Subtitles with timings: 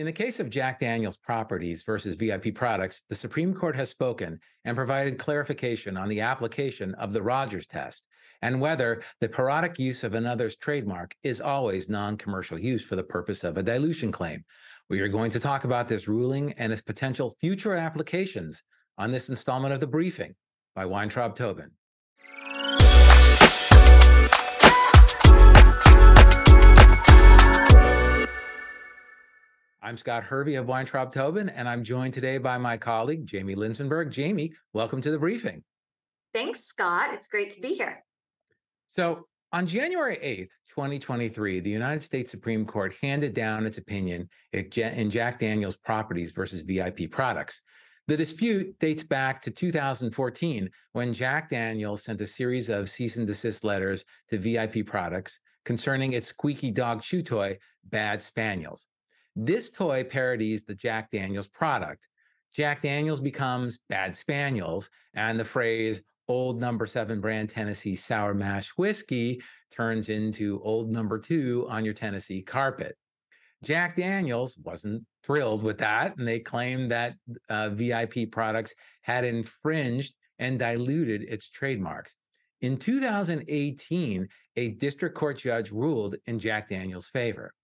[0.00, 4.40] In the case of Jack Daniels Properties versus VIP Products, the Supreme Court has spoken
[4.64, 8.04] and provided clarification on the application of the Rogers test
[8.40, 13.02] and whether the parodic use of another's trademark is always non commercial use for the
[13.02, 14.42] purpose of a dilution claim.
[14.88, 18.62] We are going to talk about this ruling and its potential future applications
[18.96, 20.34] on this installment of the briefing
[20.74, 21.72] by Weintraub Tobin.
[29.82, 34.10] I'm Scott Hervey of Weintraub Tobin, and I'm joined today by my colleague, Jamie Linsenberg.
[34.10, 35.64] Jamie, welcome to the briefing.
[36.34, 37.14] Thanks, Scott.
[37.14, 38.04] It's great to be here.
[38.90, 45.10] So, on January 8th, 2023, the United States Supreme Court handed down its opinion in
[45.10, 47.62] Jack Daniels Properties versus VIP Products.
[48.06, 53.26] The dispute dates back to 2014 when Jack Daniels sent a series of cease and
[53.26, 58.86] desist letters to VIP Products concerning its squeaky dog chew toy, Bad Spaniels.
[59.42, 62.06] This toy parodies the Jack Daniels product.
[62.52, 68.68] Jack Daniels becomes Bad Spaniels, and the phrase old number seven brand Tennessee sour mash
[68.76, 69.40] whiskey
[69.72, 72.98] turns into old number two on your Tennessee carpet.
[73.64, 77.14] Jack Daniels wasn't thrilled with that, and they claimed that
[77.48, 82.14] uh, VIP products had infringed and diluted its trademarks.
[82.60, 87.54] In 2018, a district court judge ruled in Jack Daniels' favor.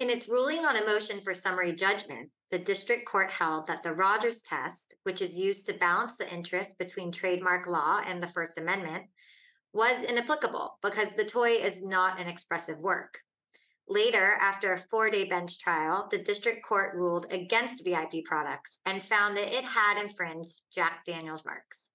[0.00, 3.92] In its ruling on a motion for summary judgment, the district court held that the
[3.92, 8.58] Rogers test, which is used to balance the interest between trademark law and the First
[8.58, 9.06] Amendment,
[9.72, 13.18] was inapplicable because the toy is not an expressive work.
[13.88, 19.02] Later, after a four day bench trial, the district court ruled against VIP products and
[19.02, 21.90] found that it had infringed Jack Daniels' marks.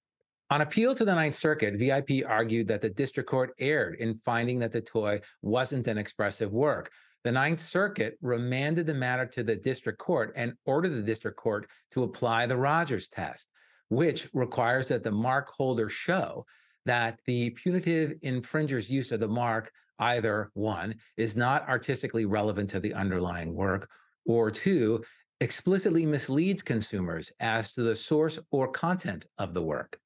[0.49, 4.59] On appeal to the Ninth Circuit, VIP argued that the district court erred in finding
[4.59, 6.91] that the toy wasn't an expressive work,
[7.23, 11.67] the Ninth Circuit remanded the matter to the district court and ordered the district court
[11.91, 13.47] to apply the Rogers test,
[13.89, 16.45] which requires that the mark holder show
[16.85, 22.79] that the punitive infringer's use of the mark either one is not artistically relevant to
[22.79, 23.89] the underlying work,
[24.25, 25.03] or two,
[25.39, 29.97] explicitly misleads consumers as to the source or content of the work.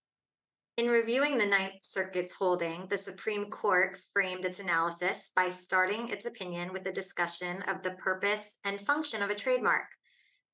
[0.77, 6.27] In reviewing the Ninth Circuit's holding, the Supreme Court framed its analysis by starting its
[6.27, 9.87] opinion with a discussion of the purpose and function of a trademark,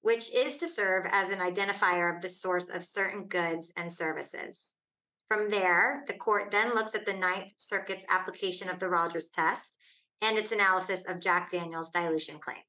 [0.01, 4.67] which is to serve as an identifier of the source of certain goods and services.
[5.27, 9.75] From there, the court then looks at the Ninth Circuit's application of the Rogers test
[10.21, 12.63] and its analysis of Jack Daniels' dilution claim.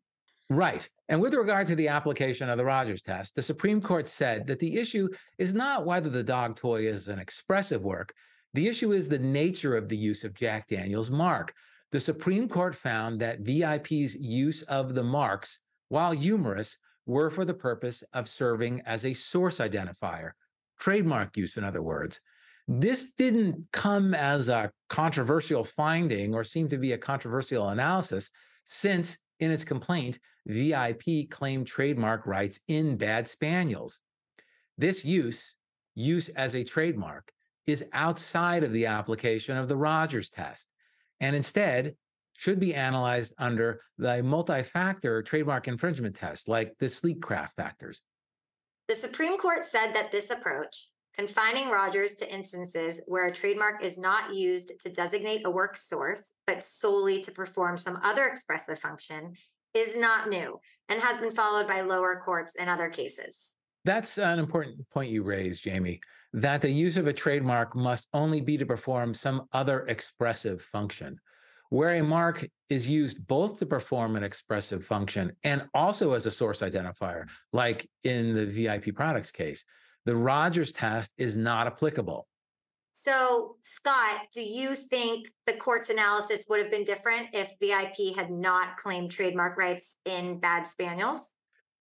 [0.51, 0.89] Right.
[1.09, 4.59] And with regard to the application of the Rogers test, the Supreme Court said that
[4.59, 8.13] the issue is not whether the dog toy is an expressive work.
[8.53, 11.55] The issue is the nature of the use of Jack Daniels' mark.
[11.93, 16.77] The Supreme Court found that VIP's use of the marks, while humorous,
[17.07, 20.33] were for the purpose of serving as a source identifier,
[20.79, 22.21] trademark use, in other words.
[22.69, 28.31] This didn't come as a controversial finding or seem to be a controversial analysis,
[28.65, 34.01] since in its complaint, VIP claimed trademark rights in Bad Spaniels.
[34.79, 35.55] This use,
[35.95, 37.33] use as a trademark,
[37.67, 40.69] is outside of the application of the Rogers test
[41.21, 41.97] and instead
[42.37, 48.01] should be analyzed under the multi-factor trademark infringement test like the Sleekcraft factors.
[48.89, 53.99] The Supreme Court said that this approach, confining Rogers to instances where a trademark is
[53.99, 59.35] not used to designate a work source, but solely to perform some other expressive function,
[59.75, 60.59] is not new
[60.89, 63.51] and has been followed by lower courts in other cases.
[63.85, 66.01] That's an important point you raised, Jamie,
[66.33, 71.19] that the use of a trademark must only be to perform some other expressive function.
[71.71, 76.31] Where a mark is used both to perform an expressive function and also as a
[76.31, 79.65] source identifier, like in the VIP products case,
[80.05, 82.27] the Rogers test is not applicable.
[82.93, 88.31] So, Scott, do you think the court's analysis would have been different if VIP had
[88.31, 91.31] not claimed trademark rights in Bad Spaniels?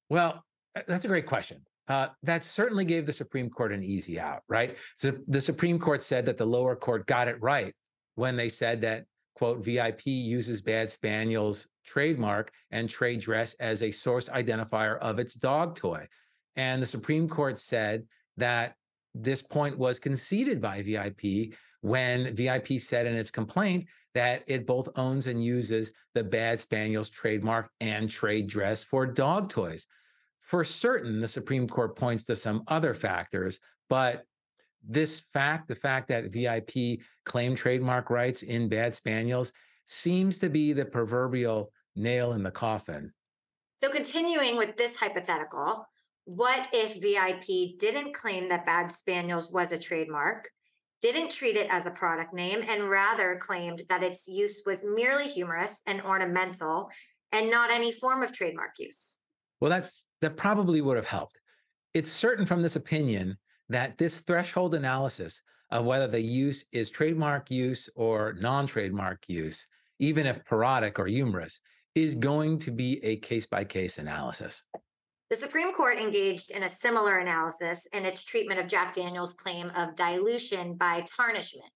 [0.10, 0.44] Well,
[0.88, 1.62] that's a great question.
[1.88, 4.78] Uh, that certainly gave the Supreme Court an easy out, right?
[4.98, 7.76] So the Supreme Court said that the lower court got it right
[8.16, 9.06] when they said that,
[9.36, 15.34] quote, VIP uses Bad Spaniels trademark and trade dress as a source identifier of its
[15.34, 16.08] dog toy.
[16.56, 18.06] And the Supreme Court said
[18.38, 18.76] that
[19.16, 24.90] this point was conceded by VIP when VIP said in its complaint that it both
[24.96, 29.88] owns and uses the Bad Spaniels trademark and trade dress for dog toys.
[30.42, 33.60] For certain, the Supreme Court points to some other factors,
[33.90, 34.26] but
[34.88, 39.52] this fact, the fact that VIP claimed trademark rights in Bad Spaniels,
[39.88, 43.14] seems to be the proverbial nail in the coffin
[43.78, 45.86] So, continuing with this hypothetical,
[46.26, 50.50] what if VIP didn't claim that Bad Spaniels was a trademark,
[51.02, 55.28] didn't treat it as a product name, and rather claimed that its use was merely
[55.28, 56.90] humorous and ornamental
[57.34, 59.20] and not any form of trademark use?
[59.60, 61.40] Well, that's that probably would have helped.
[61.94, 63.38] It's certain from this opinion
[63.70, 65.42] that this threshold analysis
[65.72, 69.68] of whether the use is trademark use or non-trademark use,
[70.00, 71.60] even if parodic or humorous,
[71.96, 74.64] is going to be a case-by-case analysis.
[75.34, 79.72] The Supreme Court engaged in a similar analysis in its treatment of Jack Daniels' claim
[79.76, 81.72] of dilution by tarnishment.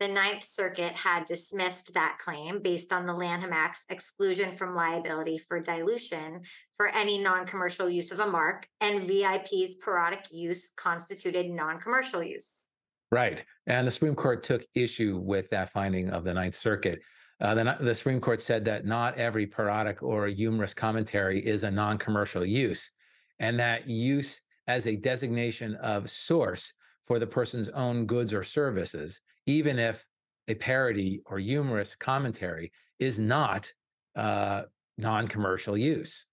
[0.00, 5.36] The Ninth Circuit had dismissed that claim based on the Lanham Act's exclusion from liability
[5.36, 6.40] for dilution
[6.78, 12.22] for any non commercial use of a mark, and VIP's parodic use constituted non commercial
[12.22, 12.70] use.
[13.12, 13.44] Right.
[13.66, 17.02] And the Supreme Court took issue with that finding of the Ninth Circuit.
[17.40, 21.70] Uh, the, the, Supreme Court said that not every parodic or humorous commentary is a
[21.70, 22.90] non commercial use,
[23.38, 26.72] and that use as a designation of source
[27.06, 30.04] for the person's own goods or services, even if
[30.48, 33.72] a parody or humorous commentary is not
[34.16, 34.62] uh,
[34.96, 36.26] non commercial use.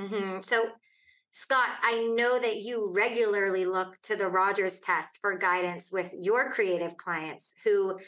[0.00, 0.40] Mm-hmm.
[0.42, 0.70] So,
[1.32, 6.50] Scott, I know that you regularly look to the Rogers test for guidance with your
[6.50, 7.98] creative clients who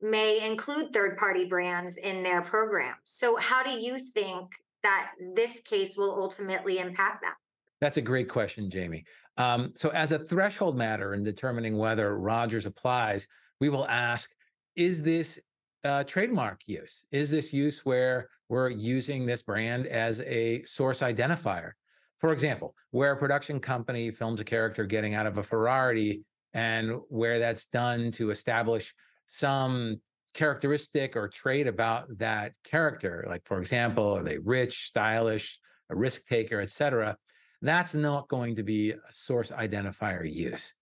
[0.00, 2.94] may include third party brands in their program.
[3.04, 4.52] So, how do you think
[4.82, 7.34] that this case will ultimately impact that?
[7.80, 9.04] That's a great question, Jamie.
[9.36, 13.26] Um, so, as a threshold matter in determining whether Rogers applies,
[13.60, 14.30] we will ask
[14.74, 15.38] Is this
[15.84, 17.04] uh, trademark use?
[17.10, 21.72] Is this use where we're using this brand as a source identifier?
[22.18, 26.22] For example, where a production company films a character getting out of a Ferrari
[26.54, 28.94] and where that's done to establish
[29.26, 30.00] some
[30.34, 35.58] characteristic or trait about that character, like for example, are they rich, stylish,
[35.90, 37.16] a risk taker, etc.
[37.62, 40.72] That's not going to be a source identifier use.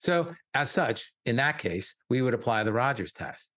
[0.00, 3.50] So, as such, in that case, we would apply the Rogers test.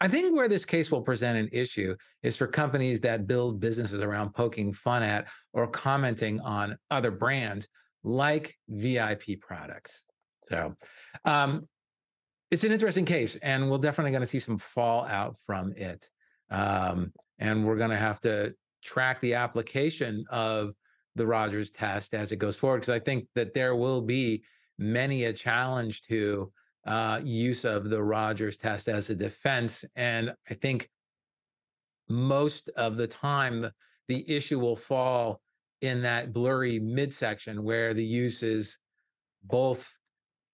[0.00, 4.02] I think where this case will present an issue is for companies that build businesses
[4.02, 7.68] around poking fun at or commenting on other brands
[8.04, 10.02] like VIP products.
[10.48, 10.74] So,
[11.24, 11.66] um,
[12.50, 16.08] it's an interesting case, and we're definitely going to see some fallout from it.
[16.50, 18.54] Um, and we're going to have to
[18.84, 20.74] track the application of
[21.16, 24.44] the Rogers test as it goes forward, because I think that there will be
[24.78, 26.52] many a challenge to
[26.86, 29.84] uh, use of the Rogers test as a defense.
[29.96, 30.88] And I think
[32.08, 33.68] most of the time,
[34.06, 35.40] the issue will fall
[35.82, 38.78] in that blurry midsection where the use is
[39.42, 39.92] both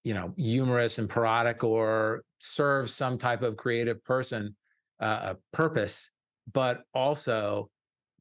[0.05, 4.55] you know humorous and parodic or serve some type of creative person
[5.01, 6.11] uh, purpose
[6.53, 7.71] but also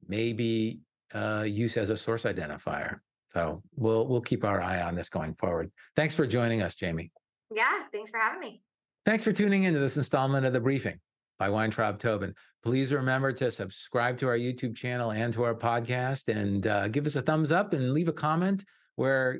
[0.08, 0.80] maybe
[1.14, 3.00] uh, use as a source identifier.
[3.34, 5.72] So we'll we'll keep our eye on this going forward.
[5.96, 7.12] Thanks for joining us jamie.
[7.54, 8.62] Yeah thanks for having me.
[9.06, 11.00] Thanks for tuning into this installment of the briefing
[11.40, 12.36] by weintraub tobin.
[12.64, 17.08] Please remember to subscribe to our youtube channel and to our podcast and uh, give
[17.08, 18.64] us a thumbs up and leave a comment
[18.96, 19.40] where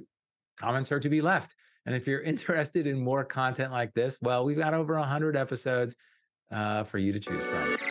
[0.58, 1.54] comments are to be left
[1.86, 5.96] and if you're interested in more content like this, well, we've got over 100 episodes
[6.52, 7.91] uh, for you to choose from.